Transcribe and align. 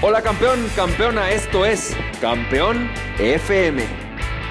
Hola 0.00 0.22
campeón, 0.22 0.64
campeona, 0.76 1.32
esto 1.32 1.66
es 1.66 1.96
Campeón 2.20 2.88
FM, 3.18 3.82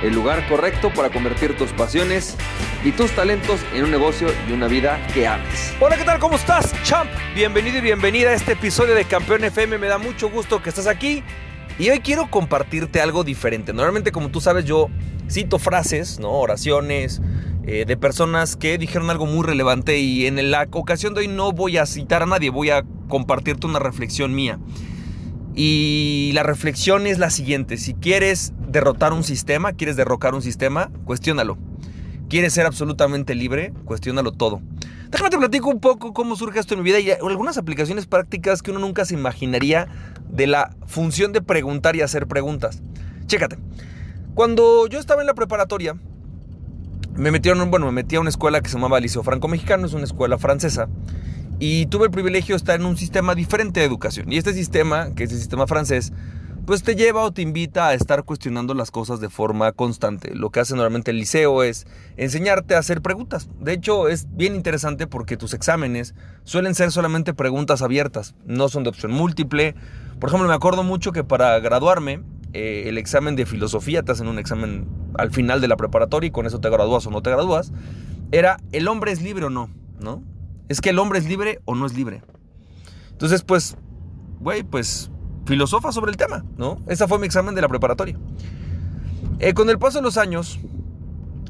el 0.04 0.14
lugar 0.14 0.46
correcto 0.50 0.92
para 0.94 1.10
convertir 1.10 1.56
tus 1.56 1.72
pasiones 1.72 2.36
y 2.84 2.92
tus 2.92 3.12
talentos 3.12 3.62
en 3.74 3.86
un 3.86 3.92
negocio 3.92 4.28
y 4.50 4.52
una 4.52 4.68
vida 4.68 5.00
que 5.14 5.26
ames. 5.26 5.74
Hola, 5.80 5.96
¿qué 5.96 6.04
tal? 6.04 6.20
¿Cómo 6.20 6.36
estás, 6.36 6.74
champ? 6.84 7.10
Bienvenido 7.34 7.78
y 7.78 7.82
bienvenida 7.82 8.32
a 8.32 8.34
este 8.34 8.52
episodio 8.52 8.94
de 8.94 9.06
Campeón 9.06 9.46
FM. 9.46 9.78
Me 9.78 9.88
da 9.88 9.98
mucho 9.98 10.30
gusto 10.30 10.62
que 10.62 10.68
estás 10.68 10.86
aquí. 10.86 11.24
Y 11.80 11.92
hoy 11.92 12.00
quiero 12.00 12.30
compartirte 12.30 13.00
algo 13.00 13.24
diferente. 13.24 13.72
Normalmente, 13.72 14.12
como 14.12 14.28
tú 14.28 14.42
sabes, 14.42 14.66
yo 14.66 14.90
cito 15.32 15.60
frases, 15.60 16.20
¿no? 16.20 16.32
Oraciones 16.32 17.22
eh, 17.66 17.86
de 17.88 17.96
personas 17.96 18.58
que 18.58 18.78
dijeron 18.78 19.10
algo 19.10 19.26
muy 19.26 19.46
relevante 19.46 19.98
y 19.98 20.28
en 20.28 20.52
la 20.52 20.68
ocasión 20.72 21.14
de 21.14 21.22
hoy 21.22 21.30
no 21.30 21.54
voy 21.54 21.78
a 21.78 21.86
citar 21.86 22.24
a 22.24 22.26
nadie, 22.26 22.50
voy 22.50 22.70
a 22.70 22.84
compartirte 23.08 23.66
una 23.66 23.80
reflexión 23.80 24.36
mía. 24.36 24.60
Y 25.60 26.30
la 26.36 26.44
reflexión 26.44 27.08
es 27.08 27.18
la 27.18 27.32
siguiente, 27.32 27.78
si 27.78 27.96
quieres 27.96 28.54
derrotar 28.70 29.12
un 29.12 29.24
sistema, 29.24 29.74
quieres 29.74 29.96
derrocar 29.96 30.36
un 30.36 30.44
sistema, 30.44 30.92
cuestiónalo. 31.04 31.58
¿Quieres 32.30 32.54
ser 32.54 32.68
absolutamente 32.68 33.34
libre? 33.34 33.74
Cuestiónalo 33.84 34.34
todo. 34.34 34.62
Déjame 35.10 35.32
te 35.32 35.38
platico 35.40 35.72
un 35.72 35.80
poco 35.80 36.14
cómo 36.14 36.36
surge 36.36 36.60
esto 36.60 36.76
en 36.76 36.84
mi 36.84 36.92
vida 36.92 37.00
y 37.00 37.10
algunas 37.10 37.58
aplicaciones 37.58 38.06
prácticas 38.06 38.62
que 38.62 38.70
uno 38.70 38.80
nunca 38.80 39.04
se 39.04 39.16
imaginaría 39.16 39.88
de 40.30 40.46
la 40.46 40.76
función 40.86 41.34
de 41.34 41.42
preguntar 41.42 41.96
y 41.96 42.02
hacer 42.02 42.28
preguntas. 42.28 42.84
Chécate. 43.26 43.58
Cuando 44.36 44.86
yo 44.86 45.00
estaba 45.00 45.22
en 45.22 45.28
la 45.28 45.34
preparatoria, 45.34 45.96
me 47.16 47.32
metieron, 47.32 47.72
bueno, 47.72 47.88
me 47.88 47.94
metí 47.94 48.16
a 48.16 48.20
una 48.20 48.30
escuela 48.30 48.62
que 48.62 48.70
se 48.70 48.76
llamaba 48.76 49.00
Liceo 49.00 49.24
Franco 49.24 49.48
Mexicano, 49.48 49.88
es 49.88 49.94
una 49.94 50.04
escuela 50.04 50.38
francesa. 50.38 50.88
Y 51.60 51.88
tuve 51.88 52.06
el 52.06 52.12
privilegio 52.12 52.54
de 52.54 52.58
estar 52.58 52.80
en 52.80 52.86
un 52.86 52.98
sistema 52.98 53.34
diferente 53.34 53.80
de 53.80 53.86
educación. 53.86 54.32
Y 54.32 54.38
este 54.38 54.54
sistema, 54.54 55.14
que 55.16 55.24
es 55.24 55.32
el 55.32 55.40
sistema 55.40 55.66
francés, 55.66 56.14
pues 56.68 56.84
te 56.84 56.98
lleva 56.98 57.24
o 57.24 57.32
te 57.32 57.42
invita 57.42 57.88
a 57.88 57.94
estar 57.94 58.26
cuestionando 58.26 58.74
las 58.74 58.92
cosas 58.92 59.22
de 59.22 59.30
forma 59.30 59.72
constante. 59.72 60.36
Lo 60.36 60.50
que 60.50 60.60
hace 60.60 60.76
normalmente 60.76 61.12
el 61.12 61.18
liceo 61.18 61.64
es 61.64 61.88
enseñarte 62.18 62.76
a 62.76 62.80
hacer 62.80 63.02
preguntas. 63.02 63.50
De 63.62 63.72
hecho, 63.72 64.10
es 64.10 64.28
bien 64.36 64.54
interesante 64.54 65.08
porque 65.08 65.38
tus 65.38 65.54
exámenes 65.54 66.14
suelen 66.44 66.76
ser 66.76 66.92
solamente 66.92 67.34
preguntas 67.34 67.82
abiertas, 67.82 68.36
no 68.46 68.68
son 68.68 68.84
de 68.84 68.90
opción 68.90 69.14
múltiple. 69.14 69.76
Por 70.20 70.30
ejemplo, 70.30 70.50
me 70.50 70.54
acuerdo 70.54 70.84
mucho 70.84 71.14
que 71.14 71.24
para 71.24 71.58
graduarme, 71.60 72.22
eh, 72.52 72.84
el 72.88 72.98
examen 72.98 73.38
de 73.38 73.46
filosofía, 73.46 74.04
te 74.04 74.12
hacen 74.12 74.28
un 74.28 74.38
examen 74.38 74.90
al 75.18 75.32
final 75.32 75.62
de 75.62 75.70
la 75.70 75.78
preparatoria 75.78 76.28
y 76.28 76.32
con 76.32 76.46
eso 76.46 76.60
te 76.60 76.70
gradúas 76.70 77.08
o 77.08 77.12
no 77.12 77.22
te 77.22 77.30
gradúas, 77.30 77.72
era 78.34 78.60
¿el 78.74 78.90
hombre 78.90 79.14
es 79.14 79.22
libre 79.22 79.46
o 79.46 79.50
no? 79.50 79.70
¿No? 80.02 80.22
Es 80.70 80.82
que 80.82 80.90
el 80.90 81.00
hombre 81.00 81.20
es 81.20 81.26
libre 81.26 81.60
o 81.66 81.76
no 81.76 81.86
es 81.86 81.96
libre. 81.96 82.22
Entonces, 83.12 83.44
pues, 83.44 83.78
güey, 84.40 84.64
pues 84.64 85.10
filosofa 85.46 85.92
sobre 85.92 86.12
el 86.12 86.18
tema, 86.18 86.46
¿no? 86.58 86.78
Ese 86.88 87.08
fue 87.08 87.20
mi 87.20 87.26
examen 87.26 87.56
de 87.56 87.62
la 87.62 87.68
preparatoria. 87.68 88.18
Eh, 89.40 89.54
con 89.54 89.70
el 89.70 89.80
paso 89.80 90.00
de 90.00 90.04
los 90.04 90.18
años, 90.18 90.60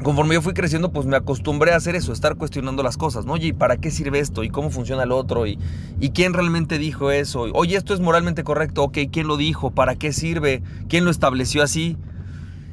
conforme 0.04 0.36
yo 0.36 0.42
fui 0.42 0.54
creciendo, 0.54 0.92
pues 0.92 1.06
me 1.06 1.18
acostumbré 1.18 1.74
a 1.74 1.78
hacer 1.78 1.96
eso, 1.96 2.14
estar 2.14 2.36
cuestionando 2.36 2.84
las 2.84 2.98
cosas, 2.98 3.26
¿no? 3.26 3.34
Oye, 3.34 3.48
¿y 3.48 3.54
para 3.54 3.78
qué 3.78 3.92
sirve 3.92 4.20
esto? 4.20 4.44
¿Y 4.44 4.50
cómo 4.50 4.70
funciona 4.70 5.04
el 5.04 5.12
otro? 5.12 5.48
¿Y, 5.48 5.58
y 6.00 6.12
quién 6.12 6.34
realmente 6.34 6.78
dijo 6.78 7.12
eso? 7.12 7.48
Oye, 7.54 7.76
¿esto 7.76 7.94
es 7.94 8.00
moralmente 8.00 8.44
correcto? 8.44 8.84
Ok, 8.84 9.00
¿quién 9.12 9.28
lo 9.28 9.38
dijo? 9.38 9.72
¿Para 9.72 9.96
qué 9.96 10.14
sirve? 10.14 10.62
¿Quién 10.88 11.04
lo 11.06 11.12
estableció 11.12 11.64
así? 11.64 11.98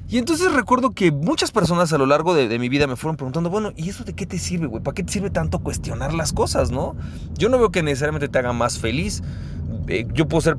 Y 0.08 0.18
entonces 0.18 0.52
recuerdo 0.52 0.90
que 0.90 1.10
muchas 1.10 1.50
personas 1.50 1.92
a 1.92 1.98
lo 1.98 2.06
largo 2.06 2.34
de, 2.34 2.58
mi 2.58 2.68
vida 2.68 2.86
me 2.86 2.96
fueron 2.96 3.16
preguntando, 3.16 3.48
bueno, 3.48 3.72
¿y 3.76 3.88
eso 3.88 4.04
de 4.04 4.14
qué 4.14 4.26
te 4.26 4.38
sirve, 4.38 4.66
güey? 4.66 4.82
¿Para 4.82 4.94
qué 4.94 5.02
te 5.02 5.12
sirve 5.12 5.30
tanto 5.30 5.60
cuestionar 5.60 6.12
las 6.12 6.32
cosas, 6.32 6.70
no? 6.70 6.94
Yo 7.38 7.48
no 7.48 7.58
veo 7.58 7.70
que 7.70 7.82
necesariamente 7.82 8.28
te 8.28 8.38
haga 8.38 8.52
más 8.52 8.78
feliz. 8.78 9.22
Eh, 9.88 10.06
yo 10.12 10.28
puedo 10.28 10.42
ser 10.42 10.56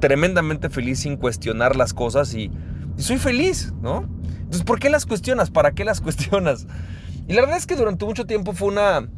tremendamente 0.00 0.70
feliz 0.70 1.00
sin 1.00 1.16
cuestionar 1.16 1.76
las 1.76 1.94
cosas 1.94 2.34
y, 2.34 2.50
soy 2.96 3.16
feliz, 3.16 3.72
¿no? 3.80 4.08
Entonces, 4.34 4.64
¿por 4.64 4.78
qué 4.78 4.90
las 4.90 5.06
cuestionas? 5.06 5.50
¿Para 5.50 5.70
qué 5.72 5.84
las 5.84 6.00
cuestionas? 6.02 6.66
Y 7.28 7.32
la 7.32 7.42
verdad 7.42 7.56
es 7.56 7.66
que 7.66 7.76
durante 7.76 8.04
mucho 8.04 8.26
tiempo 8.26 8.52
fue 8.52 8.68
una, 8.68 9.08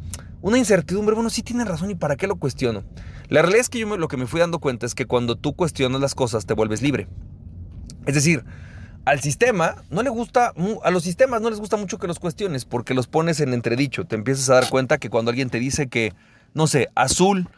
una 0.41 0.57
incertidumbre. 0.59 1.15
Bueno, 1.15 1.31
sí 1.31 1.41
tienen 1.41 1.65
razón 1.65 1.89
y 1.89 1.95
¿para 1.95 2.15
qué 2.15 2.27
lo 2.27 2.35
cuestiono? 2.35 2.83
La 3.29 3.41
realidad 3.41 3.61
es 3.61 3.69
que 3.69 3.79
yo 3.79 3.97
lo 3.97 4.07
que 4.07 4.17
me 4.17 4.27
fui 4.27 4.39
dando 4.39 4.59
cuenta 4.59 4.85
es 4.85 4.93
que 4.93 5.07
cuando 5.07 5.35
tú 5.35 5.53
cuestionas 5.53 5.99
las 5.99 6.13
cosas 6.13 6.45
te 6.45 6.53
vuelves 6.53 6.81
libre. 6.83 7.07
Es 8.05 8.13
decir, 8.13 8.45
al 9.05 9.19
sistema 9.19 9.75
no 9.89 10.01
le 10.01 10.09
gusta, 10.09 10.53
a 10.83 10.91
los 10.91 11.03
sistemas 11.03 11.41
no 11.41 11.49
les 11.49 11.59
gusta 11.59 11.77
mucho 11.77 11.97
que 11.97 12.07
los 12.07 12.19
cuestiones 12.19 12.65
porque 12.65 12.93
los 12.93 13.07
pones 13.07 13.39
en 13.39 13.53
entredicho. 13.53 14.05
Te 14.05 14.15
empiezas 14.15 14.49
a 14.49 14.55
dar 14.55 14.69
cuenta 14.69 14.97
que 14.97 15.09
cuando 15.09 15.29
alguien 15.29 15.49
te 15.49 15.59
dice 15.59 15.87
que, 15.87 16.13
no 16.53 16.67
sé, 16.67 16.89
azul 16.95 17.49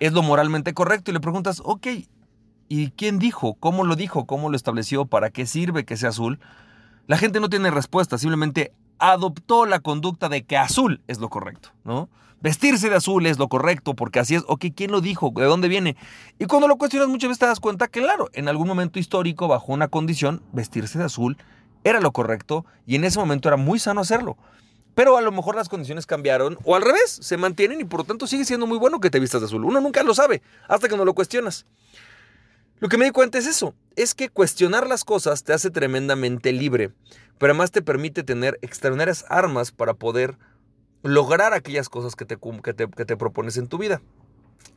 es 0.00 0.12
lo 0.12 0.22
moralmente 0.22 0.72
correcto 0.72 1.10
y 1.10 1.14
le 1.14 1.20
preguntas, 1.20 1.60
ok, 1.64 1.86
¿y 2.68 2.90
quién 2.92 3.18
dijo? 3.18 3.54
¿Cómo 3.54 3.84
lo 3.84 3.96
dijo? 3.96 4.26
¿Cómo 4.26 4.48
lo 4.48 4.56
estableció? 4.56 5.04
¿Para 5.04 5.30
qué 5.30 5.46
sirve 5.46 5.84
que 5.84 5.96
sea 5.96 6.08
azul? 6.08 6.40
La 7.06 7.18
gente 7.18 7.38
no 7.38 7.50
tiene 7.50 7.70
respuesta, 7.70 8.16
simplemente 8.16 8.72
adoptó 8.98 9.66
la 9.66 9.80
conducta 9.80 10.28
de 10.28 10.44
que 10.44 10.56
azul 10.56 11.00
es 11.08 11.18
lo 11.18 11.28
correcto, 11.28 11.70
¿no? 11.84 12.08
Vestirse 12.40 12.90
de 12.90 12.96
azul 12.96 13.24
es 13.24 13.38
lo 13.38 13.48
correcto, 13.48 13.94
porque 13.94 14.18
así 14.18 14.34
es. 14.34 14.44
Ok, 14.48 14.66
¿quién 14.76 14.90
lo 14.90 15.00
dijo? 15.00 15.32
¿De 15.34 15.46
dónde 15.46 15.68
viene? 15.68 15.96
Y 16.38 16.44
cuando 16.44 16.68
lo 16.68 16.76
cuestionas 16.76 17.08
muchas 17.08 17.28
veces 17.28 17.38
te 17.38 17.46
das 17.46 17.58
cuenta 17.58 17.88
que, 17.88 18.02
claro, 18.02 18.28
en 18.34 18.48
algún 18.48 18.68
momento 18.68 18.98
histórico, 18.98 19.48
bajo 19.48 19.72
una 19.72 19.88
condición, 19.88 20.42
vestirse 20.52 20.98
de 20.98 21.04
azul 21.04 21.38
era 21.84 22.00
lo 22.00 22.12
correcto 22.12 22.66
y 22.86 22.96
en 22.96 23.04
ese 23.04 23.18
momento 23.18 23.48
era 23.48 23.56
muy 23.56 23.78
sano 23.78 24.02
hacerlo. 24.02 24.36
Pero 24.94 25.16
a 25.16 25.22
lo 25.22 25.32
mejor 25.32 25.56
las 25.56 25.68
condiciones 25.68 26.06
cambiaron 26.06 26.58
o 26.64 26.76
al 26.76 26.82
revés, 26.82 27.18
se 27.20 27.36
mantienen 27.36 27.80
y 27.80 27.84
por 27.84 28.00
lo 28.00 28.04
tanto 28.04 28.26
sigue 28.26 28.44
siendo 28.44 28.66
muy 28.66 28.78
bueno 28.78 29.00
que 29.00 29.10
te 29.10 29.20
vistas 29.20 29.40
de 29.40 29.46
azul. 29.46 29.64
Uno 29.64 29.80
nunca 29.80 30.02
lo 30.02 30.14
sabe 30.14 30.42
hasta 30.68 30.88
que 30.88 30.96
no 30.96 31.04
lo 31.04 31.14
cuestionas. 31.14 31.66
Lo 32.78 32.88
que 32.88 32.98
me 32.98 33.06
di 33.06 33.10
cuenta 33.10 33.38
es 33.38 33.46
eso, 33.46 33.74
es 33.96 34.14
que 34.14 34.28
cuestionar 34.28 34.86
las 34.86 35.04
cosas 35.04 35.44
te 35.44 35.52
hace 35.52 35.70
tremendamente 35.70 36.52
libre, 36.52 36.92
pero 37.38 37.52
además 37.52 37.70
te 37.70 37.82
permite 37.82 38.22
tener 38.22 38.58
extraordinarias 38.62 39.24
armas 39.28 39.72
para 39.72 39.94
poder 39.94 40.38
lograr 41.02 41.52
aquellas 41.52 41.88
cosas 41.88 42.16
que 42.16 42.24
te, 42.24 42.38
que 42.62 43.04
te, 43.04 43.16
propones 43.16 43.56
en 43.56 43.68
tu 43.68 43.78
vida. 43.78 44.00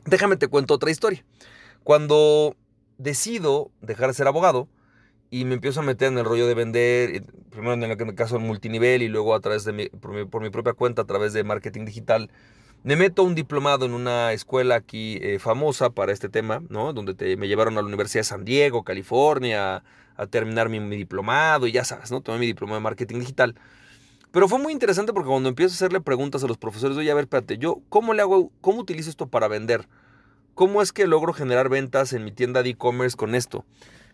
Déjame 0.04 0.36
te 0.36 0.48
cuento 0.48 0.74
otra 0.74 0.90
historia. 0.90 1.24
Cuando 1.82 2.54
decido 2.98 3.70
dejar 3.80 4.08
de 4.08 4.14
ser 4.14 4.26
abogado 4.26 4.68
y 5.30 5.44
me 5.44 5.54
empiezo 5.54 5.80
a 5.80 5.82
meter 5.82 6.08
en 6.08 6.18
el 6.18 6.24
rollo 6.24 6.46
de 6.46 6.54
vender, 6.54 7.22
primero 7.50 7.72
en 7.74 7.84
el 7.84 8.14
caso 8.14 8.36
en 8.36 8.42
multinivel 8.42 9.02
y 9.02 9.08
luego 9.08 9.34
a 9.34 9.40
través 9.40 9.64
de 9.64 9.72
mi, 9.72 9.88
por, 9.88 10.42
mi, 10.42 10.50
propia 10.50 10.74
cuenta, 10.74 11.02
a 11.02 11.06
través 11.06 11.32
de 11.32 11.44
marketing 11.44 11.86
digital, 11.86 12.30
me 12.84 12.96
meto 12.96 13.22
un 13.22 13.34
diplomado 13.34 13.86
en 13.86 13.92
una 13.92 14.32
escuela 14.32 14.76
aquí 14.76 15.18
eh, 15.20 15.38
famosa 15.38 15.90
para 15.90 16.12
este 16.12 16.28
tema, 16.28 16.62
¿no? 16.68 16.92
Donde 16.92 17.36
me 17.36 17.48
llevaron 17.48 17.76
a 17.76 17.82
la 17.82 17.86
Universidad 17.86 18.20
de 18.20 18.24
San 18.24 18.44
Diego, 18.44 18.84
California, 18.84 19.82
a, 20.16 20.26
terminar 20.26 20.68
mi, 20.68 20.78
diplomado 20.96 21.66
y 21.66 21.72
ya 21.72 21.84
sabes, 21.84 22.10
¿no? 22.10 22.20
Tomé 22.20 22.38
mi 22.38 22.46
diploma 22.46 22.74
de 22.74 22.80
marketing 22.80 23.20
digital. 23.20 23.54
Pero 24.30 24.48
fue 24.48 24.58
muy 24.58 24.72
interesante 24.72 25.12
porque 25.12 25.28
cuando 25.28 25.48
empiezo 25.48 25.72
a 25.72 25.76
hacerle 25.76 26.00
preguntas 26.00 26.44
a 26.44 26.46
los 26.46 26.58
profesores, 26.58 26.96
oye, 26.96 27.10
a 27.10 27.14
ver, 27.14 27.24
espérate, 27.24 27.58
yo, 27.58 27.80
¿cómo 27.88 28.14
le 28.14 28.22
hago, 28.22 28.52
cómo 28.60 28.80
utilizo 28.80 29.10
esto 29.10 29.26
para 29.26 29.48
vender? 29.48 29.88
¿Cómo 30.54 30.82
es 30.82 30.92
que 30.92 31.06
logro 31.06 31.32
generar 31.32 31.68
ventas 31.68 32.12
en 32.12 32.24
mi 32.24 32.32
tienda 32.32 32.62
de 32.62 32.70
e-commerce 32.70 33.16
con 33.16 33.34
esto? 33.34 33.64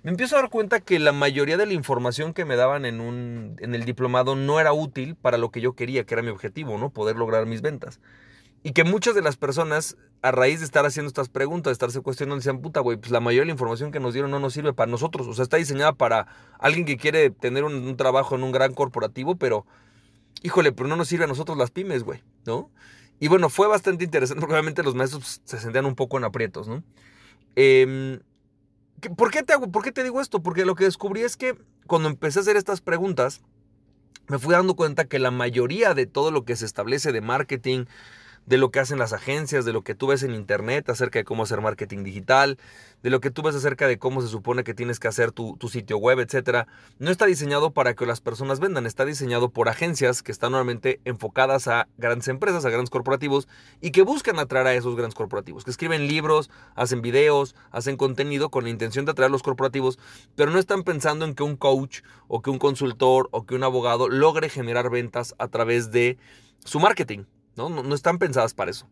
Me 0.02 0.10
empiezo 0.10 0.36
a 0.36 0.42
dar 0.42 0.50
cuenta 0.50 0.80
que 0.80 0.98
la 0.98 1.12
mayoría 1.12 1.56
de 1.56 1.64
la 1.64 1.72
información 1.72 2.34
que 2.34 2.44
me 2.44 2.56
daban 2.56 2.84
en, 2.84 3.00
un, 3.00 3.56
en 3.60 3.74
el 3.74 3.86
diplomado 3.86 4.36
no 4.36 4.60
era 4.60 4.74
útil 4.74 5.16
para 5.16 5.38
lo 5.38 5.50
que 5.50 5.62
yo 5.62 5.72
quería, 5.72 6.04
que 6.04 6.14
era 6.14 6.22
mi 6.22 6.28
objetivo, 6.28 6.76
¿no? 6.76 6.90
Poder 6.90 7.16
lograr 7.16 7.46
mis 7.46 7.62
ventas. 7.62 8.00
Y 8.64 8.72
que 8.72 8.82
muchas 8.82 9.14
de 9.14 9.22
las 9.22 9.36
personas, 9.36 9.96
a 10.22 10.32
raíz 10.32 10.58
de 10.58 10.64
estar 10.64 10.84
haciendo 10.86 11.08
estas 11.08 11.28
preguntas, 11.28 11.70
de 11.70 11.74
estarse 11.74 12.00
cuestionando, 12.00 12.36
decían, 12.36 12.60
puta, 12.60 12.80
güey, 12.80 12.96
pues 12.96 13.12
la 13.12 13.20
mayoría 13.20 13.42
de 13.42 13.46
la 13.46 13.52
información 13.52 13.92
que 13.92 14.00
nos 14.00 14.14
dieron 14.14 14.30
no 14.30 14.40
nos 14.40 14.54
sirve 14.54 14.72
para 14.72 14.90
nosotros. 14.90 15.28
O 15.28 15.34
sea, 15.34 15.42
está 15.42 15.58
diseñada 15.58 15.92
para 15.92 16.26
alguien 16.58 16.86
que 16.86 16.96
quiere 16.96 17.30
tener 17.30 17.62
un 17.62 17.96
trabajo 17.96 18.34
en 18.34 18.42
un 18.42 18.50
gran 18.50 18.74
corporativo, 18.74 19.36
pero 19.36 19.66
híjole, 20.42 20.72
pero 20.72 20.88
no 20.88 20.96
nos 20.96 21.08
sirve 21.08 21.24
a 21.24 21.26
nosotros 21.26 21.56
las 21.58 21.70
pymes, 21.70 22.04
güey, 22.04 22.22
¿no? 22.46 22.70
Y 23.20 23.28
bueno, 23.28 23.48
fue 23.48 23.68
bastante 23.68 24.04
interesante 24.04 24.40
porque 24.40 24.54
obviamente 24.54 24.82
los 24.82 24.94
maestros 24.94 25.22
pues, 25.22 25.40
se 25.44 25.58
sentían 25.58 25.86
un 25.86 25.94
poco 25.94 26.18
en 26.18 26.24
aprietos, 26.24 26.68
¿no? 26.68 26.82
Em, 27.56 28.20
¿por, 29.16 29.30
qué 29.30 29.42
te 29.42 29.52
hago, 29.52 29.70
¿Por 29.70 29.82
qué 29.82 29.92
te 29.92 30.02
digo 30.02 30.20
esto? 30.20 30.42
Porque 30.42 30.64
lo 30.64 30.74
que 30.74 30.84
descubrí 30.84 31.22
es 31.22 31.36
que 31.36 31.56
cuando 31.86 32.08
empecé 32.08 32.40
a 32.40 32.42
hacer 32.42 32.56
estas 32.56 32.80
preguntas, 32.80 33.42
me 34.28 34.38
fui 34.38 34.52
dando 34.52 34.74
cuenta 34.74 35.04
que 35.04 35.18
la 35.18 35.30
mayoría 35.30 35.94
de 35.94 36.06
todo 36.06 36.30
lo 36.30 36.44
que 36.44 36.56
se 36.56 36.66
establece 36.66 37.12
de 37.12 37.20
marketing, 37.20 37.84
de 38.46 38.58
lo 38.58 38.70
que 38.70 38.80
hacen 38.80 38.98
las 38.98 39.12
agencias, 39.12 39.64
de 39.64 39.72
lo 39.72 39.82
que 39.82 39.94
tú 39.94 40.08
ves 40.08 40.22
en 40.22 40.34
internet 40.34 40.88
acerca 40.88 41.18
de 41.18 41.24
cómo 41.24 41.44
hacer 41.44 41.60
marketing 41.60 42.04
digital, 42.04 42.58
de 43.02 43.10
lo 43.10 43.20
que 43.20 43.30
tú 43.30 43.42
ves 43.42 43.54
acerca 43.54 43.86
de 43.86 43.98
cómo 43.98 44.22
se 44.22 44.28
supone 44.28 44.64
que 44.64 44.74
tienes 44.74 44.98
que 44.98 45.08
hacer 45.08 45.32
tu, 45.32 45.56
sitio 45.68 45.98
web, 45.98 46.20
etcétera, 46.20 46.66
no 46.98 47.10
está 47.10 47.26
diseñado 47.26 47.72
para 47.72 47.94
que 47.94 48.06
las 48.06 48.20
personas 48.20 48.60
vendan, 48.60 48.86
está 48.86 49.04
diseñado 49.04 49.50
por 49.50 49.68
agencias 49.68 50.22
que 50.22 50.32
están 50.32 50.52
normalmente 50.52 51.00
enfocadas 51.04 51.68
a 51.68 51.88
grandes 51.98 52.28
empresas, 52.28 52.64
a 52.64 52.70
grandes 52.70 52.90
corporativos 52.90 53.48
y 53.80 53.90
que 53.90 54.02
buscan 54.02 54.38
atraer 54.38 54.66
a 54.66 54.74
esos 54.74 54.96
grandes 54.96 55.14
corporativos, 55.14 55.64
que 55.64 55.70
escriben 55.70 56.06
libros, 56.06 56.50
hacen 56.74 57.02
videos, 57.02 57.54
hacen 57.70 57.96
contenido 57.96 58.50
con 58.50 58.64
la 58.64 58.70
intención 58.70 59.04
de 59.04 59.12
atraer 59.12 59.28
a 59.28 59.32
los 59.32 59.42
corporativos, 59.42 59.98
pero 60.34 60.50
no 60.50 60.58
están 60.58 60.82
pensando 60.82 61.24
en 61.24 61.34
que 61.34 61.42
un 61.42 61.56
coach 61.56 62.00
o 62.28 62.42
que 62.42 62.50
un 62.50 62.58
consultor 62.58 63.28
o 63.32 63.44
que 63.46 63.54
un 63.54 63.64
abogado 63.64 64.08
logre 64.08 64.48
generar 64.48 64.90
ventas 64.90 65.34
a 65.38 65.48
través 65.48 65.90
de 65.90 66.18
su 66.64 66.80
marketing. 66.80 67.24
¿No? 67.56 67.68
¿no? 67.68 67.94
Están 67.94 68.18
pensadas 68.18 68.54
para 68.54 68.70
eso. 68.70 68.86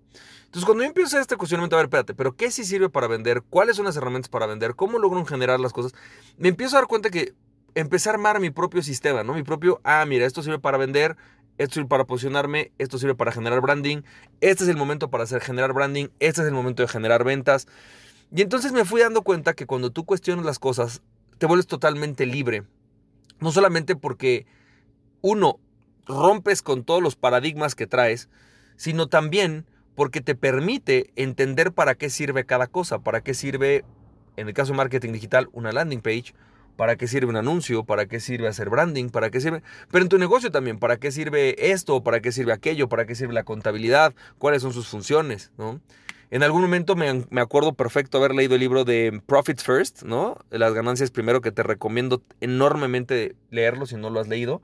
Entonces, 0.44 0.64
cuando 0.64 0.84
yo 0.84 0.88
empiezo 0.88 1.16
a 1.16 1.20
este 1.20 1.36
cuestionamiento, 1.36 1.76
a 1.76 1.78
ver, 1.78 1.86
espérate, 1.86 2.14
¿pero 2.14 2.36
qué 2.36 2.50
sí 2.50 2.64
sirve 2.64 2.88
para 2.88 3.06
vender? 3.06 3.42
¿Cuáles 3.42 3.76
son 3.76 3.84
las 3.84 3.96
herramientas 3.96 4.28
para 4.28 4.46
vender? 4.46 4.74
¿Cómo 4.74 4.98
logro 4.98 5.24
generar 5.24 5.60
las 5.60 5.72
cosas? 5.72 5.92
Me 6.36 6.48
empiezo 6.48 6.76
a 6.76 6.80
dar 6.80 6.88
cuenta 6.88 7.10
que 7.10 7.34
empecé 7.74 8.08
a 8.08 8.12
armar 8.12 8.40
mi 8.40 8.50
propio 8.50 8.82
sistema, 8.82 9.24
¿no? 9.24 9.34
Mi 9.34 9.42
propio, 9.42 9.80
ah, 9.84 10.04
mira, 10.06 10.26
esto 10.26 10.42
sirve 10.42 10.58
para 10.58 10.78
vender, 10.78 11.16
esto 11.58 11.74
sirve 11.74 11.88
para 11.88 12.04
posicionarme, 12.04 12.72
esto 12.78 12.98
sirve 12.98 13.14
para 13.14 13.32
generar 13.32 13.60
branding, 13.60 14.02
este 14.40 14.64
es 14.64 14.70
el 14.70 14.76
momento 14.76 15.10
para 15.10 15.24
hacer 15.24 15.40
generar 15.40 15.72
branding, 15.72 16.08
este 16.20 16.42
es 16.42 16.46
el 16.46 16.54
momento 16.54 16.82
de 16.82 16.88
generar 16.88 17.24
ventas. 17.24 17.66
Y 18.34 18.42
entonces 18.42 18.72
me 18.72 18.84
fui 18.84 19.00
dando 19.00 19.22
cuenta 19.22 19.54
que 19.54 19.66
cuando 19.66 19.90
tú 19.90 20.04
cuestionas 20.04 20.44
las 20.44 20.58
cosas, 20.58 21.02
te 21.38 21.46
vuelves 21.46 21.66
totalmente 21.66 22.26
libre. 22.26 22.64
No 23.40 23.52
solamente 23.52 23.96
porque 23.96 24.46
uno 25.20 25.58
rompes 26.06 26.62
con 26.62 26.84
todos 26.84 27.02
los 27.02 27.16
paradigmas 27.16 27.74
que 27.74 27.86
traes, 27.86 28.28
sino 28.76 29.06
también 29.06 29.66
porque 29.94 30.20
te 30.20 30.34
permite 30.34 31.12
entender 31.16 31.72
para 31.72 31.94
qué 31.94 32.10
sirve 32.10 32.44
cada 32.44 32.66
cosa, 32.66 33.00
para 33.00 33.22
qué 33.22 33.34
sirve, 33.34 33.84
en 34.36 34.48
el 34.48 34.54
caso 34.54 34.72
de 34.72 34.78
marketing 34.78 35.12
digital, 35.12 35.48
una 35.52 35.72
landing 35.72 36.00
page, 36.00 36.34
para 36.76 36.96
qué 36.96 37.06
sirve 37.06 37.28
un 37.28 37.36
anuncio, 37.36 37.84
para 37.84 38.06
qué 38.06 38.18
sirve 38.18 38.48
hacer 38.48 38.70
branding, 38.70 39.10
para 39.10 39.30
qué 39.30 39.40
sirve, 39.40 39.62
pero 39.90 40.02
en 40.02 40.08
tu 40.08 40.18
negocio 40.18 40.50
también, 40.50 40.78
para 40.78 40.96
qué 40.96 41.10
sirve 41.10 41.70
esto, 41.70 42.02
para 42.02 42.20
qué 42.20 42.32
sirve 42.32 42.52
aquello, 42.52 42.88
para 42.88 43.06
qué 43.06 43.14
sirve 43.14 43.34
la 43.34 43.44
contabilidad, 43.44 44.14
cuáles 44.38 44.62
son 44.62 44.72
sus 44.72 44.88
funciones, 44.88 45.52
¿no? 45.58 45.80
En 46.30 46.42
algún 46.42 46.62
momento 46.62 46.96
me, 46.96 47.26
me 47.28 47.42
acuerdo 47.42 47.74
perfecto 47.74 48.16
haber 48.16 48.34
leído 48.34 48.54
el 48.54 48.60
libro 48.60 48.86
de 48.86 49.20
Profits 49.26 49.64
First, 49.64 50.02
¿no? 50.04 50.38
Las 50.48 50.72
ganancias 50.72 51.10
primero 51.10 51.42
que 51.42 51.52
te 51.52 51.62
recomiendo 51.62 52.22
enormemente 52.40 53.36
leerlo 53.50 53.84
si 53.84 53.96
no 53.96 54.08
lo 54.08 54.18
has 54.18 54.28
leído. 54.28 54.62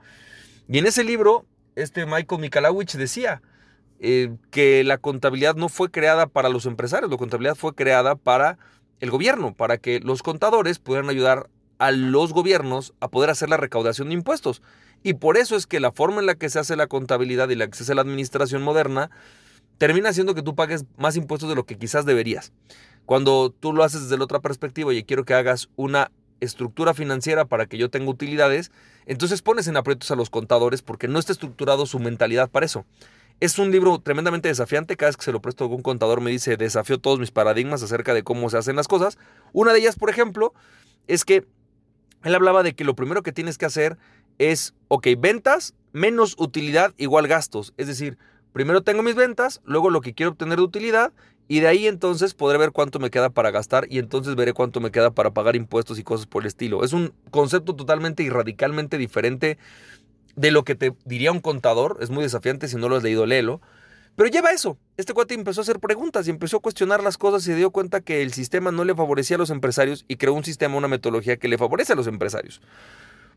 Y 0.67 0.79
en 0.79 0.87
ese 0.87 1.05
libro, 1.05 1.45
este 1.77 2.07
Michael 2.07 2.41
Mikalawicz 2.41 2.97
decía 2.97 3.43
eh, 4.01 4.31
que 4.51 4.85
la 4.85 4.99
contabilidad 4.99 5.57
no 5.57 5.69
fue 5.69 5.91
creada 5.91 6.27
para 6.27 6.49
los 6.49 6.67
empresarios, 6.67 7.11
la 7.11 7.17
contabilidad 7.17 7.57
fue 7.57 7.75
creada 7.75 8.15
para 8.15 8.59
el 9.01 9.11
gobierno, 9.11 9.55
para 9.55 9.79
que 9.79 10.01
los 10.01 10.23
contadores 10.23 10.79
pudieran 10.79 11.11
ayudar 11.11 11.49
a 11.79 11.91
los 11.91 12.33
gobiernos 12.33 12.95
a 13.01 13.09
poder 13.09 13.31
hacer 13.31 13.49
la 13.49 13.57
recaudación 13.57 14.09
de 14.09 14.15
impuestos. 14.15 14.63
Y 15.03 15.15
por 15.15 15.37
eso 15.37 15.57
es 15.57 15.67
que 15.67 15.81
la 15.81 15.93
forma 15.93 16.21
en 16.21 16.27
la 16.27 16.35
que 16.35 16.51
se 16.51 16.59
hace 16.59 16.77
la 16.77 16.89
contabilidad 16.89 17.49
y 17.49 17.55
la 17.55 17.69
que 17.69 17.77
se 17.77 17.85
hace 17.85 17.95
la 17.95 18.03
administración 18.03 18.63
moderna 18.63 19.11
termina 19.79 20.09
haciendo 20.09 20.35
que 20.35 20.43
tú 20.43 20.55
pagues 20.57 20.85
más 20.97 21.17
impuestos 21.17 21.49
de 21.49 21.55
lo 21.55 21.65
que 21.65 21.79
quizás 21.79 22.05
deberías. 22.05 22.53
Cuando 23.07 23.51
tú 23.51 23.73
lo 23.73 23.85
haces 23.85 24.03
desde 24.03 24.19
la 24.19 24.25
otra 24.25 24.41
perspectiva 24.41 24.93
y 24.93 25.05
quiero 25.05 25.25
que 25.25 25.35
hagas 25.35 25.69
una 25.77 26.11
estructura 26.41 26.95
financiera 26.95 27.45
para 27.45 27.67
que 27.67 27.79
yo 27.79 27.91
tenga 27.91 28.11
utilidades, 28.11 28.71
entonces 29.07 29.41
pones 29.41 29.69
en 29.69 29.77
aprietos 29.77 30.11
a 30.11 30.17
los 30.17 30.31
contadores 30.31 30.83
porque 30.83 31.09
no 31.09 31.19
está 31.19 31.33
estructurado 31.33 31.87
su 31.87 31.99
mentalidad 32.01 32.51
para 32.51 32.67
eso. 32.67 32.85
Es 33.41 33.57
un 33.61 33.71
libro 33.71 34.01
tremendamente 34.01 34.49
desafiante. 34.49 34.97
Cada 34.97 35.11
vez 35.11 35.17
que 35.17 35.23
se 35.23 35.31
lo 35.31 35.41
presto 35.41 35.63
a 35.63 35.67
algún 35.67 35.83
contador 35.83 36.21
me 36.21 36.31
dice, 36.31 36.57
desafió 36.57 36.99
todos 36.99 37.21
mis 37.21 37.31
paradigmas 37.31 37.83
acerca 37.85 38.13
de 38.13 38.25
cómo 38.25 38.51
se 38.51 38.59
hacen 38.59 38.75
las 38.75 38.89
cosas. 38.89 39.17
Una 39.53 39.73
de 39.73 39.79
ellas, 39.79 39.95
por 39.95 40.11
ejemplo, 40.11 40.55
es 41.07 41.25
que 41.25 41.47
él 42.25 42.35
hablaba 42.35 42.65
de 42.65 42.75
que 42.75 42.83
lo 42.83 42.97
primero 42.97 43.23
que 43.23 43.31
tienes 43.31 43.57
que 43.57 43.67
hacer 43.67 43.97
es, 44.39 44.75
ok, 44.89 45.07
ventas 45.19 45.75
menos 45.93 46.35
utilidad 46.37 46.95
igual 46.97 47.29
gastos. 47.29 47.75
Es 47.77 47.87
decir, 47.87 48.19
primero 48.53 48.83
tengo 48.83 49.05
mis 49.05 49.15
ventas, 49.15 49.61
luego 49.65 49.91
lo 49.91 50.01
que 50.01 50.15
quiero 50.15 50.33
obtener 50.33 50.59
de 50.59 50.65
utilidad 50.65 51.13
y 51.47 51.61
de 51.61 51.69
ahí 51.69 51.87
entonces 51.87 52.35
podré 52.35 52.59
ver 52.59 52.73
cuánto 52.73 52.99
me 52.99 53.11
queda 53.11 53.31
para 53.31 53.53
gastar 53.53 53.87
y 53.89 54.01
entonces 54.01 54.35
veré 54.35 54.53
cuánto 54.53 54.81
me 54.81 54.91
queda 54.91 55.13
para 55.13 55.31
pagar 55.31 55.55
impuestos 55.55 55.99
y 56.01 56.03
cosas 56.03 56.27
por 56.27 56.43
el 56.43 56.49
estilo. 56.49 56.83
Es 56.83 56.93
un 56.93 57.15
concepto 57.31 57.77
totalmente 57.77 58.25
y 58.25 58.31
radicalmente 58.31 58.99
diferente 58.99 59.59
de 60.37 60.51
lo 60.51 60.65
que 60.65 60.75
te 60.75 60.95
diría 61.05 61.33
un 61.33 61.41
contador. 61.41 61.99
Es 62.01 62.11
muy 62.11 62.23
desafiante, 62.23 62.69
si 62.69 62.77
no 62.77 62.89
lo 62.89 62.97
has 62.97 63.03
leído, 63.03 63.27
léelo. 63.27 63.61
Pero 64.17 64.31
lleva 64.31 64.51
eso. 64.51 64.79
Este 64.97 65.15
cuate 65.15 65.35
empezó 65.35 65.61
a 65.61 65.63
hacer 65.63 65.79
preguntas 65.79 66.27
y 66.27 66.31
empezó 66.31 66.57
a 66.57 66.61
cuestionar 66.61 67.03
las 67.05 67.19
cosas 67.19 67.43
y 67.43 67.47
se 67.47 67.55
dio 67.55 67.71
cuenta 67.71 68.01
que 68.01 68.23
el 68.23 68.33
sistema 68.33 68.73
no 68.73 68.85
le 68.85 68.95
favorecía 68.95 69.37
a 69.37 69.39
los 69.39 69.51
empresarios 69.51 70.05
y 70.09 70.17
creó 70.17 70.35
un 70.35 70.43
sistema, 70.43 70.77
una 70.77 70.89
metodología 70.89 71.37
que 71.37 71.47
le 71.47 71.57
favorece 71.57 71.93
a 71.93 71.97
los 71.97 72.09
empresarios. 72.09 72.61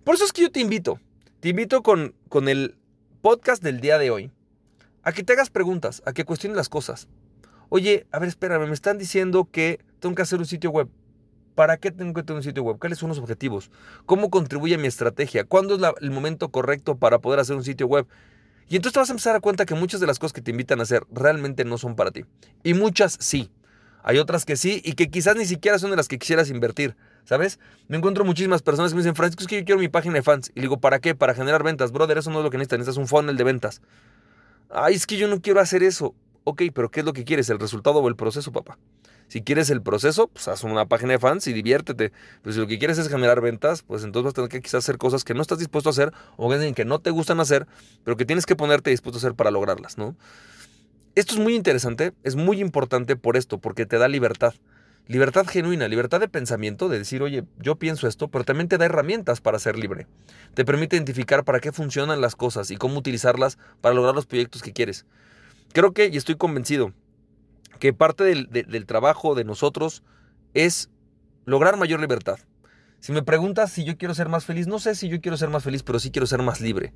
Por 0.03 0.15
eso 0.15 0.25
es 0.25 0.33
que 0.33 0.41
yo 0.41 0.51
te 0.51 0.59
invito, 0.59 0.99
te 1.39 1.49
invito 1.49 1.83
con, 1.83 2.15
con 2.29 2.49
el 2.49 2.75
podcast 3.21 3.61
del 3.61 3.79
día 3.79 3.99
de 3.99 4.09
hoy, 4.09 4.31
a 5.03 5.11
que 5.11 5.23
te 5.23 5.33
hagas 5.33 5.51
preguntas, 5.51 6.01
a 6.07 6.13
que 6.13 6.25
cuestiones 6.25 6.57
las 6.57 6.69
cosas. 6.69 7.07
Oye, 7.69 8.07
a 8.11 8.17
ver, 8.17 8.29
espérame, 8.29 8.67
me 8.67 8.73
están 8.73 8.97
diciendo 8.97 9.47
que 9.51 9.79
tengo 9.99 10.15
que 10.15 10.23
hacer 10.23 10.39
un 10.39 10.47
sitio 10.47 10.71
web. 10.71 10.89
¿Para 11.61 11.77
qué 11.77 11.91
tengo 11.91 12.15
que 12.15 12.23
tener 12.23 12.37
un 12.37 12.43
sitio 12.43 12.63
web? 12.63 12.77
¿Cuáles 12.79 12.97
son 12.97 13.09
los 13.09 13.19
objetivos? 13.19 13.69
¿Cómo 14.07 14.31
contribuye 14.31 14.73
a 14.73 14.77
mi 14.79 14.87
estrategia? 14.87 15.43
¿Cuándo 15.43 15.75
es 15.75 15.93
el 16.01 16.09
momento 16.09 16.49
correcto 16.49 16.95
para 16.95 17.19
poder 17.19 17.39
hacer 17.39 17.55
un 17.55 17.63
sitio 17.63 17.85
web? 17.85 18.07
Y 18.67 18.77
entonces 18.77 18.93
te 18.93 18.99
vas 18.99 19.09
a 19.09 19.11
empezar 19.11 19.29
a 19.29 19.33
dar 19.33 19.41
cuenta 19.41 19.67
que 19.67 19.75
muchas 19.75 19.99
de 19.99 20.07
las 20.07 20.17
cosas 20.17 20.33
que 20.33 20.41
te 20.41 20.49
invitan 20.49 20.79
a 20.79 20.83
hacer 20.83 21.03
realmente 21.11 21.63
no 21.63 21.77
son 21.77 21.95
para 21.95 22.09
ti. 22.09 22.25
Y 22.63 22.73
muchas 22.73 23.15
sí. 23.19 23.51
Hay 24.01 24.17
otras 24.17 24.43
que 24.43 24.55
sí 24.55 24.81
y 24.83 24.93
que 24.93 25.11
quizás 25.11 25.35
ni 25.35 25.45
siquiera 25.45 25.77
son 25.77 25.91
de 25.91 25.97
las 25.97 26.07
que 26.07 26.17
quisieras 26.17 26.49
invertir. 26.49 26.95
¿Sabes? 27.25 27.59
Me 27.87 27.97
encuentro 27.97 28.25
muchísimas 28.25 28.63
personas 28.63 28.89
que 28.89 28.95
me 28.95 29.03
dicen, 29.03 29.13
Francisco, 29.13 29.43
es 29.43 29.47
que 29.47 29.59
yo 29.59 29.63
quiero 29.63 29.79
mi 29.79 29.87
página 29.87 30.15
de 30.15 30.23
fans. 30.23 30.49
Y 30.55 30.61
le 30.61 30.61
digo, 30.61 30.79
¿para 30.79 30.97
qué? 30.97 31.13
Para 31.13 31.35
generar 31.35 31.61
ventas. 31.61 31.91
Brother, 31.91 32.17
eso 32.17 32.31
no 32.31 32.39
es 32.39 32.43
lo 32.43 32.49
que 32.49 32.57
necesitas. 32.57 32.79
Necesitas 32.79 32.97
un 32.97 33.07
funnel 33.07 33.37
de 33.37 33.43
ventas. 33.43 33.83
Ay, 34.71 34.95
es 34.95 35.05
que 35.05 35.15
yo 35.15 35.27
no 35.27 35.39
quiero 35.41 35.59
hacer 35.59 35.83
eso. 35.83 36.15
Ok, 36.43 36.63
pero 36.73 36.89
¿qué 36.89 37.01
es 37.01 37.05
lo 37.05 37.13
que 37.13 37.23
quieres? 37.23 37.51
¿El 37.51 37.59
resultado 37.59 37.99
o 37.99 38.07
el 38.07 38.15
proceso, 38.15 38.51
papá? 38.51 38.79
Si 39.31 39.43
quieres 39.43 39.69
el 39.69 39.81
proceso, 39.81 40.27
pues 40.27 40.49
haz 40.49 40.65
una 40.65 40.87
página 40.87 41.13
de 41.13 41.19
fans 41.19 41.47
y 41.47 41.53
diviértete. 41.53 42.11
Pero 42.41 42.53
si 42.53 42.59
lo 42.59 42.67
que 42.67 42.77
quieres 42.77 42.97
es 42.97 43.07
generar 43.07 43.39
ventas, 43.39 43.81
pues 43.81 44.03
entonces 44.03 44.25
vas 44.25 44.31
a 44.31 44.35
tener 44.35 44.49
que 44.49 44.61
quizás 44.61 44.83
hacer 44.83 44.97
cosas 44.97 45.23
que 45.23 45.33
no 45.33 45.41
estás 45.41 45.57
dispuesto 45.57 45.87
a 45.87 45.91
hacer 45.91 46.11
o 46.35 46.49
que 46.49 46.83
no 46.83 46.99
te 46.99 47.11
gustan 47.11 47.39
hacer, 47.39 47.65
pero 48.03 48.17
que 48.17 48.25
tienes 48.25 48.45
que 48.45 48.57
ponerte 48.57 48.89
dispuesto 48.89 49.19
a 49.19 49.19
hacer 49.19 49.33
para 49.33 49.49
lograrlas, 49.49 49.97
¿no? 49.97 50.17
Esto 51.15 51.35
es 51.35 51.39
muy 51.39 51.55
interesante, 51.55 52.11
es 52.23 52.35
muy 52.35 52.59
importante 52.59 53.15
por 53.15 53.37
esto, 53.37 53.57
porque 53.57 53.85
te 53.85 53.97
da 53.97 54.09
libertad. 54.09 54.53
Libertad 55.07 55.47
genuina, 55.47 55.87
libertad 55.87 56.19
de 56.19 56.27
pensamiento, 56.27 56.89
de 56.89 56.97
decir, 56.97 57.23
oye, 57.23 57.45
yo 57.57 57.77
pienso 57.77 58.09
esto, 58.09 58.27
pero 58.27 58.43
también 58.43 58.67
te 58.67 58.77
da 58.77 58.83
herramientas 58.83 59.39
para 59.39 59.59
ser 59.59 59.79
libre. 59.79 60.07
Te 60.55 60.65
permite 60.65 60.97
identificar 60.97 61.45
para 61.45 61.61
qué 61.61 61.71
funcionan 61.71 62.19
las 62.19 62.35
cosas 62.35 62.69
y 62.69 62.75
cómo 62.75 62.97
utilizarlas 62.97 63.57
para 63.79 63.95
lograr 63.95 64.13
los 64.13 64.25
proyectos 64.25 64.61
que 64.61 64.73
quieres. 64.73 65.05
Creo 65.71 65.93
que, 65.93 66.07
y 66.07 66.17
estoy 66.17 66.35
convencido, 66.35 66.91
que 67.81 67.93
parte 67.93 68.23
del, 68.23 68.47
del 68.47 68.85
trabajo 68.85 69.33
de 69.33 69.43
nosotros 69.43 70.03
es 70.53 70.91
lograr 71.45 71.77
mayor 71.77 71.99
libertad. 71.99 72.37
Si 72.99 73.11
me 73.11 73.23
preguntas 73.23 73.71
si 73.71 73.83
yo 73.83 73.97
quiero 73.97 74.13
ser 74.13 74.29
más 74.29 74.45
feliz, 74.45 74.67
no 74.67 74.77
sé 74.77 74.93
si 74.93 75.09
yo 75.09 75.19
quiero 75.19 75.35
ser 75.35 75.49
más 75.49 75.63
feliz, 75.63 75.81
pero 75.81 75.99
sí 75.99 76.11
quiero 76.11 76.27
ser 76.27 76.43
más 76.43 76.61
libre. 76.61 76.93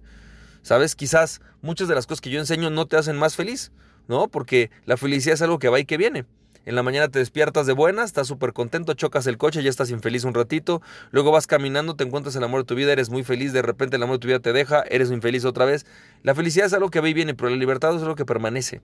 ¿Sabes? 0.61 0.95
Quizás 0.95 1.41
muchas 1.63 1.87
de 1.87 1.95
las 1.95 2.05
cosas 2.05 2.21
que 2.21 2.29
yo 2.29 2.39
enseño 2.39 2.69
no 2.69 2.85
te 2.85 2.97
hacen 2.97 3.17
más 3.17 3.35
feliz, 3.35 3.71
¿no? 4.07 4.27
Porque 4.27 4.69
la 4.85 4.95
felicidad 4.95 5.33
es 5.33 5.41
algo 5.41 5.57
que 5.57 5.69
va 5.69 5.79
y 5.79 5.85
que 5.85 5.97
viene. 5.97 6.25
En 6.65 6.75
la 6.75 6.83
mañana 6.83 7.07
te 7.07 7.17
despiertas 7.17 7.65
de 7.65 7.73
buenas, 7.73 8.05
estás 8.05 8.27
súper 8.27 8.53
contento, 8.53 8.93
chocas 8.93 9.25
el 9.25 9.39
coche, 9.39 9.63
ya 9.63 9.71
estás 9.71 9.89
infeliz 9.89 10.23
un 10.23 10.35
ratito, 10.35 10.83
luego 11.09 11.31
vas 11.31 11.47
caminando, 11.47 11.95
te 11.95 12.03
encuentras 12.03 12.35
el 12.35 12.43
amor 12.43 12.61
de 12.61 12.65
tu 12.65 12.75
vida, 12.75 12.91
eres 12.91 13.09
muy 13.09 13.23
feliz, 13.23 13.53
de 13.53 13.63
repente 13.63 13.95
el 13.95 14.03
amor 14.03 14.17
de 14.17 14.19
tu 14.19 14.27
vida 14.27 14.39
te 14.39 14.53
deja, 14.53 14.83
eres 14.83 15.09
infeliz 15.09 15.45
otra 15.45 15.65
vez. 15.65 15.87
La 16.21 16.35
felicidad 16.35 16.67
es 16.67 16.73
algo 16.73 16.91
que 16.91 16.99
va 16.99 17.09
y 17.09 17.15
viene, 17.15 17.33
pero 17.33 17.49
la 17.49 17.55
libertad 17.55 17.95
es 17.95 18.03
algo 18.03 18.13
que 18.13 18.25
permanece. 18.25 18.83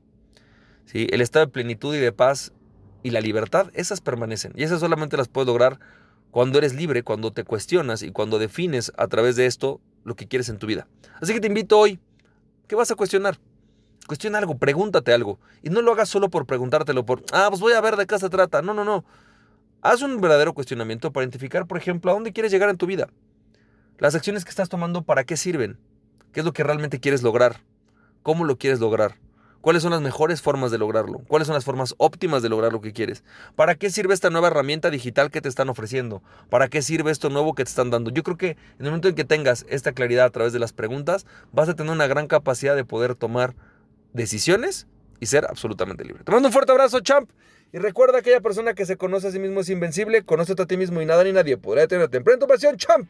El 0.93 1.21
estado 1.21 1.45
de 1.45 1.51
plenitud 1.51 1.95
y 1.95 1.99
de 1.99 2.11
paz 2.11 2.51
y 3.03 3.11
la 3.11 3.21
libertad, 3.21 3.69
esas 3.73 4.01
permanecen. 4.01 4.53
Y 4.55 4.63
esas 4.63 4.79
solamente 4.79 5.17
las 5.17 5.27
puedes 5.27 5.47
lograr 5.47 5.79
cuando 6.31 6.57
eres 6.57 6.73
libre, 6.73 7.03
cuando 7.03 7.31
te 7.31 7.43
cuestionas 7.43 8.03
y 8.03 8.11
cuando 8.11 8.39
defines 8.39 8.91
a 8.97 9.07
través 9.07 9.35
de 9.35 9.45
esto 9.45 9.81
lo 10.03 10.15
que 10.15 10.27
quieres 10.27 10.49
en 10.49 10.57
tu 10.57 10.67
vida. 10.67 10.87
Así 11.21 11.33
que 11.33 11.39
te 11.39 11.47
invito 11.47 11.77
hoy, 11.77 11.99
¿qué 12.67 12.75
vas 12.75 12.91
a 12.91 12.95
cuestionar? 12.95 13.37
Cuestiona 14.07 14.39
algo, 14.39 14.57
pregúntate 14.57 15.13
algo. 15.13 15.39
Y 15.61 15.69
no 15.69 15.81
lo 15.81 15.91
hagas 15.91 16.09
solo 16.09 16.29
por 16.29 16.45
preguntártelo, 16.45 17.05
por, 17.05 17.23
ah, 17.31 17.47
pues 17.49 17.61
voy 17.61 17.73
a 17.73 17.81
ver 17.81 17.95
de 17.95 18.07
qué 18.07 18.17
se 18.17 18.29
trata. 18.29 18.61
No, 18.61 18.73
no, 18.73 18.83
no. 18.83 19.05
Haz 19.81 20.01
un 20.01 20.19
verdadero 20.21 20.53
cuestionamiento 20.53 21.11
para 21.11 21.23
identificar, 21.23 21.65
por 21.67 21.77
ejemplo, 21.77 22.11
a 22.11 22.13
dónde 22.13 22.33
quieres 22.33 22.51
llegar 22.51 22.69
en 22.69 22.77
tu 22.77 22.85
vida. 22.85 23.07
Las 23.97 24.15
acciones 24.15 24.43
que 24.43 24.49
estás 24.49 24.69
tomando, 24.69 25.03
¿para 25.03 25.23
qué 25.23 25.37
sirven? 25.37 25.77
¿Qué 26.31 26.39
es 26.39 26.45
lo 26.45 26.53
que 26.53 26.63
realmente 26.63 26.99
quieres 26.99 27.23
lograr? 27.23 27.61
¿Cómo 28.23 28.45
lo 28.45 28.57
quieres 28.57 28.79
lograr? 28.79 29.15
¿Cuáles 29.61 29.83
son 29.83 29.91
las 29.91 30.01
mejores 30.01 30.41
formas 30.41 30.71
de 30.71 30.79
lograrlo? 30.79 31.19
¿Cuáles 31.27 31.45
son 31.45 31.53
las 31.53 31.63
formas 31.63 31.93
óptimas 31.97 32.41
de 32.41 32.49
lograr 32.49 32.73
lo 32.73 32.81
que 32.81 32.93
quieres? 32.93 33.23
¿Para 33.55 33.75
qué 33.75 33.91
sirve 33.91 34.13
esta 34.13 34.31
nueva 34.31 34.47
herramienta 34.47 34.89
digital 34.89 35.29
que 35.29 35.39
te 35.39 35.49
están 35.49 35.69
ofreciendo? 35.69 36.23
¿Para 36.49 36.67
qué 36.67 36.81
sirve 36.81 37.11
esto 37.11 37.29
nuevo 37.29 37.53
que 37.53 37.63
te 37.63 37.69
están 37.69 37.91
dando? 37.91 38.09
Yo 38.09 38.23
creo 38.23 38.37
que 38.37 38.49
en 38.49 38.57
el 38.79 38.85
momento 38.85 39.07
en 39.07 39.15
que 39.15 39.23
tengas 39.23 39.65
esta 39.69 39.91
claridad 39.91 40.25
a 40.25 40.29
través 40.31 40.51
de 40.51 40.57
las 40.59 40.73
preguntas, 40.73 41.27
vas 41.51 41.69
a 41.69 41.75
tener 41.75 41.91
una 41.91 42.07
gran 42.07 42.25
capacidad 42.27 42.75
de 42.75 42.85
poder 42.85 43.13
tomar 43.13 43.53
decisiones 44.13 44.87
y 45.19 45.27
ser 45.27 45.45
absolutamente 45.45 46.03
libre. 46.03 46.23
Te 46.23 46.31
mando 46.31 46.47
un 46.47 46.53
fuerte 46.53 46.71
abrazo, 46.71 46.99
champ. 47.01 47.29
Y 47.71 47.77
recuerda, 47.77 48.17
aquella 48.17 48.41
persona 48.41 48.73
que 48.73 48.85
se 48.85 48.97
conoce 48.97 49.27
a 49.27 49.31
sí 49.31 49.39
mismo 49.39 49.61
es 49.61 49.69
invencible, 49.69 50.23
conoce 50.23 50.53
a 50.57 50.65
ti 50.65 50.75
mismo 50.75 51.01
y 51.01 51.05
nada 51.05 51.23
ni 51.23 51.31
nadie 51.31 51.57
podrá 51.57 51.81
detenerte. 51.81 52.17
Emprende 52.17 52.41
tu 52.41 52.47
pasión, 52.47 52.75
champ. 52.77 53.09